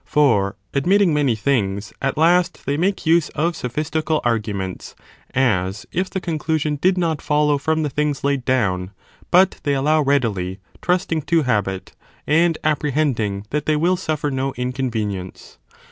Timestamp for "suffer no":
13.95-14.53